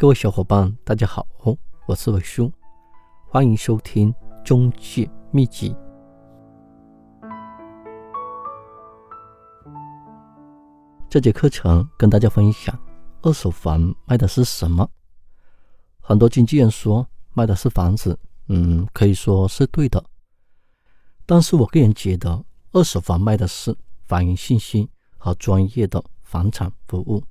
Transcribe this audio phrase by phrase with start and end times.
[0.00, 1.26] 各位小伙伴，大家好，
[1.84, 2.50] 我是伟叔，
[3.28, 4.10] 欢迎收听
[4.42, 5.76] 中介秘籍。
[11.10, 12.74] 这节课程跟大家分享，
[13.20, 14.88] 二手房卖的是什么？
[16.00, 20.02] 很多经纪人说卖的是房子，嗯，可以说是对的。
[21.26, 22.42] 但是我个人觉得，
[22.72, 23.76] 二手房卖的是
[24.06, 24.88] 房源信息
[25.18, 27.22] 和专业的房产服务。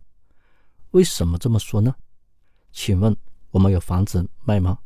[0.91, 1.95] 为什么这么说呢？
[2.71, 3.15] 请问
[3.51, 4.77] 我们有房子卖吗？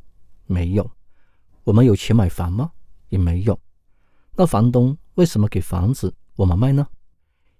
[0.45, 0.89] 没有。
[1.63, 2.71] 我们有钱买房吗？
[3.09, 3.59] 也没有。
[4.35, 6.87] 那房东为什么给房子我们卖呢？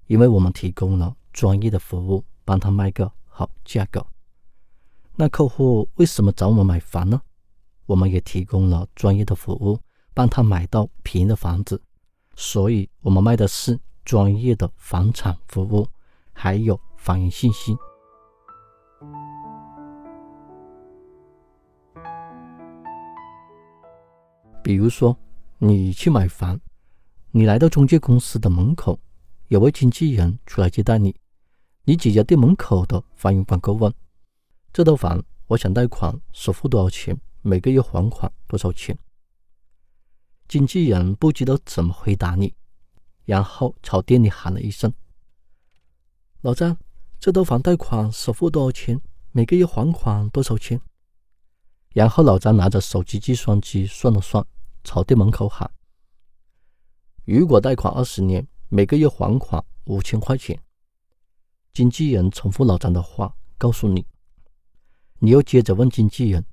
[0.08, 4.06] 因为我们提供了专业的服务，帮他卖个好价格。
[5.16, 7.22] 那客户为什么找我们买房呢？
[7.86, 9.80] 我们也提供了专业的服务，
[10.14, 11.82] 帮他买到便宜的房子。
[12.36, 15.88] 所以，我们卖的是专业的房产服务，
[16.34, 17.78] 还有房源信息。
[24.64, 25.16] 比如说，
[25.58, 26.58] 你去买房，
[27.32, 28.98] 你来到中介公司的门口，
[29.50, 31.14] 有位经纪人出来接待你。
[31.84, 33.94] 你指着店门口的房源广告问
[34.72, 37.20] ：“这套房我想贷款，首付多少钱？
[37.42, 38.98] 每个月还款多少钱？”
[40.48, 42.54] 经纪人不知道怎么回答你，
[43.26, 44.94] 然后朝店里喊了一声
[46.40, 46.78] ：“老张，
[47.20, 49.02] 这套房贷款首付多少钱？
[49.34, 50.80] 每个月还款多少钱？”
[51.94, 54.44] 然后老张拿着手机计算机算了算。
[54.84, 55.70] 朝店门口喊
[57.26, 60.60] ：“如果贷款二十年，每个月还款五千块钱。”
[61.74, 64.06] 经纪人重复老张的话，告诉你。
[65.20, 66.46] 你又接着问经纪人：“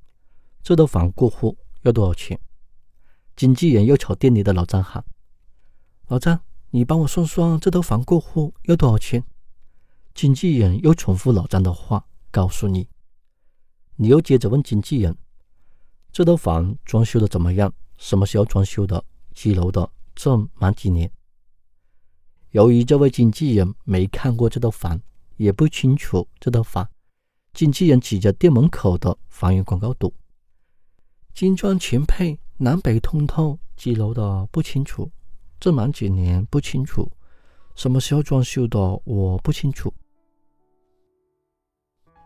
[0.63, 2.41] 这套房过户要多少钱？”
[3.37, 5.05] 经纪人又朝店里的老张喊
[6.09, 9.25] ：“老张，你帮我算算这套房过户要多少钱？”
[10.15, 12.89] 经纪人又重复老张的话，告诉你。
[13.97, 15.17] 你又接着问经纪人
[16.13, 19.05] ：“这套房装修的怎么样？”什么时候装修的？
[19.35, 19.89] 几楼的？
[20.15, 21.09] 这满几年？
[22.53, 24.99] 由于这位经纪人没看过这套房，
[25.37, 26.89] 也不清楚这套房，
[27.53, 30.13] 经纪人指着店门口的房源广告赌：
[31.35, 35.13] 精装全配，南北通透，几楼的不清楚，
[35.61, 37.13] 这满几年不清楚，
[37.77, 39.93] 什么时候装修的我不清楚。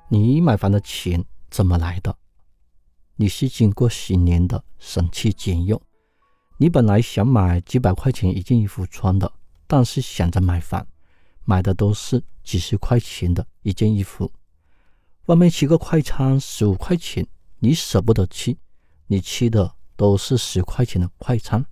[0.09, 2.17] 你买房的钱怎么来的？
[3.17, 5.81] 你是经过十年的省吃俭用，
[6.59, 9.33] 你本来想买几百块钱一件衣服穿的，
[9.69, 10.85] 但是想着买房，
[11.45, 14.33] 买的都是几十块钱的一件衣服。
[15.27, 17.25] 外面吃个快餐十五块钱，
[17.61, 18.57] 你舍不得吃，
[19.07, 21.65] 你吃的都是十块钱的快餐。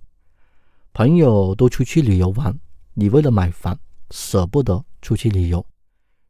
[0.93, 2.57] 朋友都出去旅游玩，
[2.93, 3.77] 你为了买房
[4.11, 5.65] 舍不得出去旅游，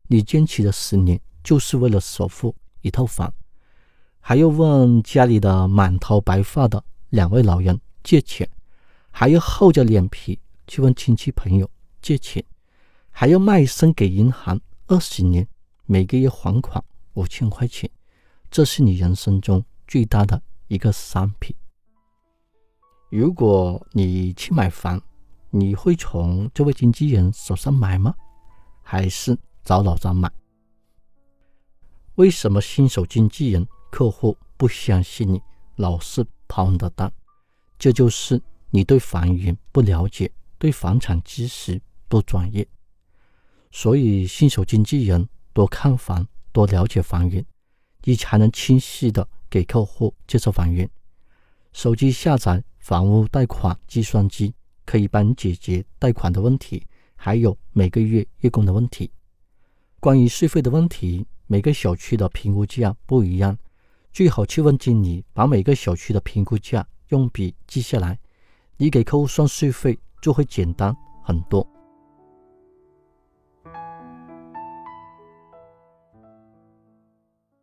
[0.07, 3.31] 你坚持了十年，就是为了首付一套房。
[4.25, 8.49] 还要问家里的满头白发的两位老人借钱，
[9.11, 11.69] 还要厚着脸皮去问亲戚朋友
[12.01, 12.41] 借钱，
[13.11, 14.57] 还要卖身给银行
[14.87, 15.45] 二十年，
[15.85, 16.81] 每个月还款
[17.15, 17.89] 五千块钱，
[18.49, 21.53] 这是你人生中最大的一个商品。
[23.09, 25.01] 如果你去买房，
[25.49, 28.15] 你会从这位经纪人手上买吗？
[28.81, 30.31] 还是找老张买？
[32.15, 33.67] 为什么新手经纪人？
[33.93, 35.39] 客户不相信你，
[35.75, 37.13] 老是跑你的单，
[37.77, 42.67] 这就是你对房源不了解，对房产知识不专业。
[43.71, 47.45] 所以，新手经纪人多看房，多了解房源，
[48.03, 50.89] 你才能清晰的给客户介绍房源。
[51.71, 54.55] 手机下载房屋贷款计算机，
[54.87, 56.83] 可以帮你解决贷款的问题，
[57.15, 59.11] 还有每个月月供的问题。
[59.99, 63.55] 关于税费的问题，每个小区的评估价不一样。
[64.13, 68.19] 最好去问经理，把每个小区的评估价用笔记下来，
[68.77, 71.67] 你给客户算税费就会简单很多。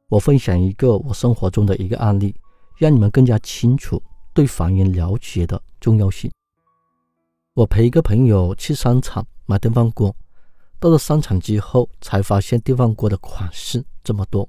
[0.09, 2.35] 我分享一个我生活中的一个案例，
[2.77, 4.03] 让你们更加清楚
[4.35, 6.29] 对房源了解的重要性。
[7.55, 10.13] 我陪一个朋友去商场买电饭锅，
[10.81, 14.49] 到了商场之后才发现电饭锅的款式这么多。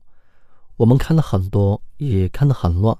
[0.82, 2.98] 我们看了很多，也看得很乱。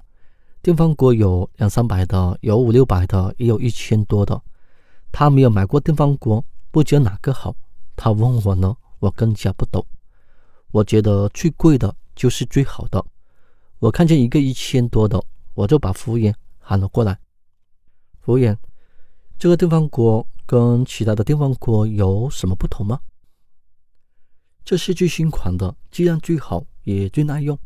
[0.62, 4.40] 电饭锅有两三百的，有五六百的，也有一千多的。
[5.10, 7.56] 他没有买过电饭锅，不知道哪个好。
[7.96, 9.84] 他问我呢，我更加不懂。
[10.70, 13.04] 我觉得最贵的就是最好的。
[13.80, 15.20] 我看见一个一千多的，
[15.54, 17.18] 我就把服务员喊了过来。
[18.20, 18.56] 服务员，
[19.40, 23.00] 这个电饭锅跟其他的电饭锅有什么不同吗？
[24.64, 27.58] 这是最新款的，质量最好，也最耐用。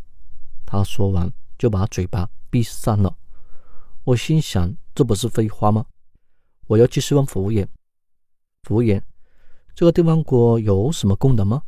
[0.66, 3.16] 他说完就把嘴巴闭上了。
[4.04, 5.86] 我心想，这不是废话吗？
[6.66, 7.66] 我又继续问服务员
[8.64, 9.02] ：“服务员，
[9.74, 11.62] 这个电饭锅有什么功能吗？”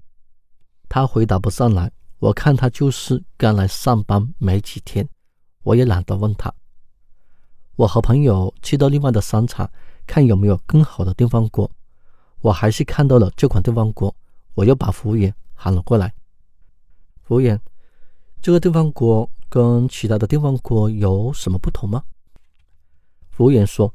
[0.91, 1.91] 他回答不上来。
[2.21, 5.09] 我看他就是刚来上班没几天，
[5.63, 6.53] 我也懒得问他。
[7.77, 9.71] 我和朋友去到另外的商场
[10.05, 11.71] 看有没有更好的电饭锅，
[12.41, 14.13] 我还是看到了这款电饭锅。
[14.55, 16.13] 我又把服务员喊了过来
[17.23, 17.61] ：“服务员，
[18.41, 22.03] 这个电饭锅跟其他的电饭锅有什么不同吗？”
[23.31, 23.93] 服务员说：“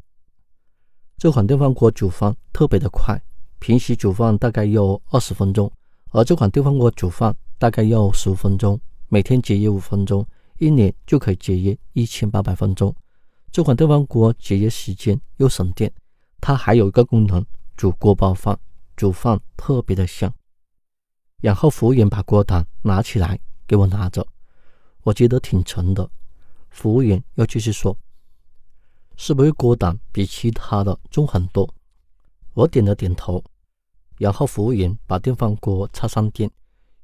[1.17, 3.21] 这款电饭锅煮饭特别的快，
[3.59, 5.71] 平时煮饭大概要二十分钟，
[6.11, 10.25] 而这款电饭锅煮饭大概要十五分钟，每天节约五分钟，
[10.59, 12.93] 一年就可以节约一千八百分钟。
[13.51, 15.91] 这款电饭锅节约时间又省电，
[16.41, 17.45] 它还有一个功能，
[17.75, 18.57] 煮锅包饭，
[18.95, 20.33] 煮饭特别的香。”
[21.41, 23.37] 然后服务员把锅胆拿起来
[23.73, 24.23] 给我拿着，
[25.01, 26.07] 我觉得挺沉的。
[26.69, 27.97] 服务员又继续说。
[29.17, 31.67] 是不是锅胆比其他的重很多？
[32.53, 33.43] 我点了点头。
[34.19, 36.47] 然后服务员把电饭锅插上电，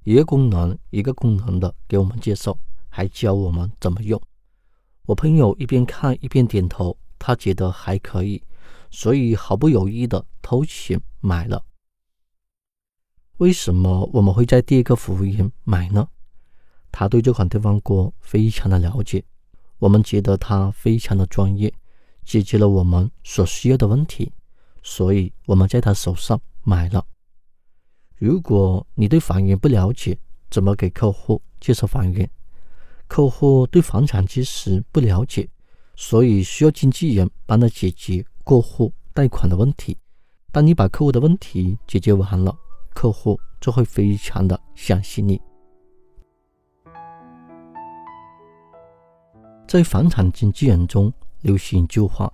[0.04, 2.56] 一个功能一个功能的给我们介绍，
[2.88, 4.21] 还教我们怎么用。
[5.07, 8.44] 我朋友一边看一边点头，他觉得还可以，
[8.92, 11.66] 所以毫不犹豫的掏钱买了。
[13.38, 16.07] 为什么我们会在第一个服务员买呢？
[16.92, 19.24] 他对这款电饭锅非常的了解，
[19.78, 21.74] 我们觉得他非常的专业。
[22.26, 24.32] 解决了我们所需要的问题，
[24.84, 27.04] 所以我们在他手上买了。
[28.18, 30.16] 如果你对房源不了解，
[30.52, 32.30] 怎么给客户介绍房源？
[33.08, 35.50] 客户对房产知识不了解，
[35.96, 39.98] 所以需要经纪人帮他解决过户贷款的问题。
[40.52, 42.56] 当你把客户的问题解决完了，
[42.94, 45.42] 客户就会非常的相信你。
[49.69, 51.13] 在房产经纪人中。
[51.42, 52.33] 流行一句话：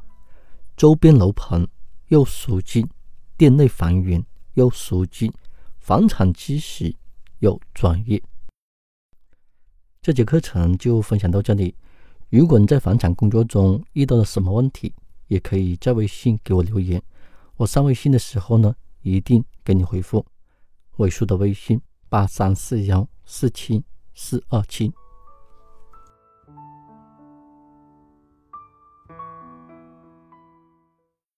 [0.77, 1.67] 周边楼盘
[2.07, 2.87] 又熟悉，
[3.35, 5.31] 店内房源又熟悉，
[5.77, 6.95] 房产知识
[7.39, 8.23] 又专业。
[10.01, 11.75] 这节课程就分享到这里。
[12.29, 14.93] 如果你在房产工作中遇到了什么问题，
[15.27, 17.03] 也可以在微信给我留言。
[17.57, 20.25] 我上微信的时候呢，一定给你回复。
[20.97, 23.83] 尾数的微信：八三四幺四七
[24.13, 24.93] 四二七。